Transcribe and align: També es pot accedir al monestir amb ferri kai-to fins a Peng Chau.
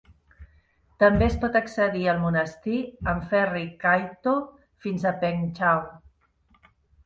També 1.03 1.25
es 1.31 1.35
pot 1.43 1.57
accedir 1.59 2.07
al 2.15 2.23
monestir 2.23 2.79
amb 3.15 3.29
ferri 3.35 3.63
kai-to 3.87 4.35
fins 4.87 5.09
a 5.11 5.15
Peng 5.23 5.49
Chau. 5.61 5.89